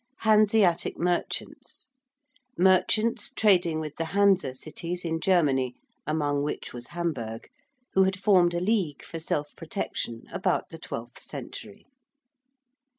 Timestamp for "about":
10.33-10.69